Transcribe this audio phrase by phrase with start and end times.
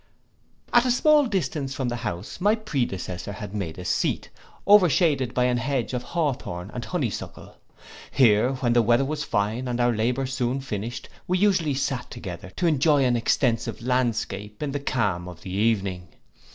[0.73, 4.31] At a small distance from the house my predecessor had made a seat,
[4.65, 7.55] overshaded by an hedge of hawthorn and honeysuckle.
[8.09, 12.49] Here, when the weather was fine, and our labour soon finished, we usually sate together,
[12.55, 16.07] to enjoy an extensive landscape, in the calm of the evening.